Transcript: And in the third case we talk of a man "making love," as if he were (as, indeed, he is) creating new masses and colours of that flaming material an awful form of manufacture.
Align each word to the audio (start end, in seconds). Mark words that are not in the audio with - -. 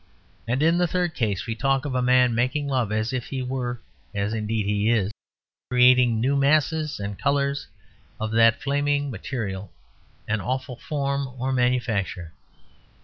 And 0.47 0.63
in 0.63 0.79
the 0.79 0.87
third 0.87 1.13
case 1.13 1.45
we 1.45 1.53
talk 1.53 1.85
of 1.85 1.93
a 1.93 2.01
man 2.01 2.33
"making 2.33 2.67
love," 2.67 2.91
as 2.91 3.13
if 3.13 3.27
he 3.27 3.43
were 3.43 3.79
(as, 4.15 4.33
indeed, 4.33 4.65
he 4.65 4.89
is) 4.89 5.11
creating 5.69 6.19
new 6.19 6.35
masses 6.35 6.99
and 6.99 7.19
colours 7.19 7.67
of 8.19 8.31
that 8.31 8.63
flaming 8.63 9.11
material 9.11 9.71
an 10.27 10.41
awful 10.41 10.77
form 10.77 11.27
of 11.39 11.53
manufacture. 11.53 12.33